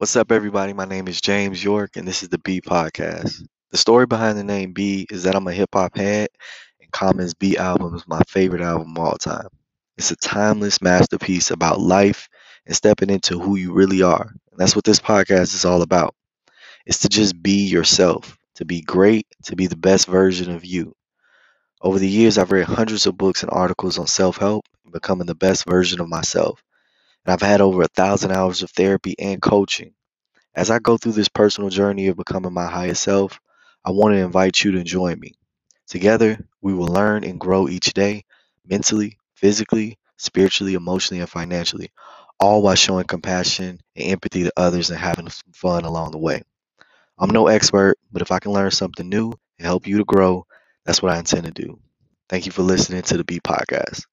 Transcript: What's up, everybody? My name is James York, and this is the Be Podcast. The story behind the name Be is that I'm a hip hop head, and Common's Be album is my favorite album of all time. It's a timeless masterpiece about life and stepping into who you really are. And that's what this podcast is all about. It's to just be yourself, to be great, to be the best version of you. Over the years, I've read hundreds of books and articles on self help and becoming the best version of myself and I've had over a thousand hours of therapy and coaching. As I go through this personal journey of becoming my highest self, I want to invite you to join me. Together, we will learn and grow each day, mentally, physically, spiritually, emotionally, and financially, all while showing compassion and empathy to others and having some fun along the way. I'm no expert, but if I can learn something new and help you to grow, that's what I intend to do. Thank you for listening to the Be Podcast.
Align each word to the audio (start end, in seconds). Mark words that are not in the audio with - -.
What's 0.00 0.16
up, 0.16 0.32
everybody? 0.32 0.72
My 0.72 0.86
name 0.86 1.08
is 1.08 1.20
James 1.20 1.62
York, 1.62 1.98
and 1.98 2.08
this 2.08 2.22
is 2.22 2.30
the 2.30 2.38
Be 2.38 2.62
Podcast. 2.62 3.46
The 3.70 3.76
story 3.76 4.06
behind 4.06 4.38
the 4.38 4.42
name 4.42 4.72
Be 4.72 5.06
is 5.10 5.24
that 5.24 5.34
I'm 5.34 5.46
a 5.46 5.52
hip 5.52 5.68
hop 5.74 5.94
head, 5.94 6.30
and 6.80 6.90
Common's 6.90 7.34
Be 7.34 7.58
album 7.58 7.94
is 7.94 8.08
my 8.08 8.22
favorite 8.26 8.62
album 8.62 8.96
of 8.96 9.04
all 9.04 9.18
time. 9.18 9.48
It's 9.98 10.10
a 10.10 10.16
timeless 10.16 10.80
masterpiece 10.80 11.50
about 11.50 11.80
life 11.80 12.30
and 12.64 12.74
stepping 12.74 13.10
into 13.10 13.38
who 13.38 13.56
you 13.56 13.74
really 13.74 14.00
are. 14.00 14.32
And 14.50 14.58
that's 14.58 14.74
what 14.74 14.86
this 14.86 15.00
podcast 15.00 15.54
is 15.54 15.66
all 15.66 15.82
about. 15.82 16.14
It's 16.86 17.00
to 17.00 17.10
just 17.10 17.42
be 17.42 17.66
yourself, 17.66 18.38
to 18.54 18.64
be 18.64 18.80
great, 18.80 19.26
to 19.44 19.54
be 19.54 19.66
the 19.66 19.76
best 19.76 20.06
version 20.06 20.50
of 20.50 20.64
you. 20.64 20.94
Over 21.82 21.98
the 21.98 22.08
years, 22.08 22.38
I've 22.38 22.52
read 22.52 22.64
hundreds 22.64 23.04
of 23.04 23.18
books 23.18 23.42
and 23.42 23.52
articles 23.52 23.98
on 23.98 24.06
self 24.06 24.38
help 24.38 24.64
and 24.84 24.94
becoming 24.94 25.26
the 25.26 25.34
best 25.34 25.66
version 25.66 26.00
of 26.00 26.08
myself 26.08 26.64
and 27.24 27.32
I've 27.32 27.42
had 27.42 27.60
over 27.60 27.82
a 27.82 27.88
thousand 27.88 28.32
hours 28.32 28.62
of 28.62 28.70
therapy 28.70 29.14
and 29.18 29.40
coaching. 29.42 29.94
As 30.54 30.70
I 30.70 30.78
go 30.78 30.96
through 30.96 31.12
this 31.12 31.28
personal 31.28 31.70
journey 31.70 32.08
of 32.08 32.16
becoming 32.16 32.52
my 32.52 32.66
highest 32.66 33.02
self, 33.02 33.40
I 33.84 33.90
want 33.90 34.14
to 34.14 34.18
invite 34.20 34.62
you 34.62 34.72
to 34.72 34.84
join 34.84 35.18
me. 35.20 35.34
Together, 35.88 36.38
we 36.62 36.74
will 36.74 36.86
learn 36.88 37.24
and 37.24 37.40
grow 37.40 37.68
each 37.68 37.92
day, 37.94 38.24
mentally, 38.64 39.18
physically, 39.34 39.98
spiritually, 40.18 40.74
emotionally, 40.74 41.20
and 41.20 41.28
financially, 41.30 41.90
all 42.38 42.62
while 42.62 42.76
showing 42.76 43.06
compassion 43.06 43.80
and 43.96 44.06
empathy 44.06 44.44
to 44.44 44.52
others 44.56 44.90
and 44.90 44.98
having 45.00 45.28
some 45.30 45.52
fun 45.52 45.84
along 45.84 46.12
the 46.12 46.18
way. 46.18 46.42
I'm 47.18 47.30
no 47.30 47.46
expert, 47.48 47.98
but 48.10 48.22
if 48.22 48.32
I 48.32 48.40
can 48.40 48.52
learn 48.52 48.72
something 48.72 49.08
new 49.08 49.32
and 49.58 49.66
help 49.66 49.86
you 49.86 49.98
to 49.98 50.04
grow, 50.04 50.46
that's 50.84 51.02
what 51.02 51.12
I 51.12 51.18
intend 51.18 51.44
to 51.44 51.52
do. 51.52 51.78
Thank 52.28 52.46
you 52.46 52.52
for 52.52 52.62
listening 52.62 53.02
to 53.02 53.16
the 53.16 53.24
Be 53.24 53.40
Podcast. 53.40 54.06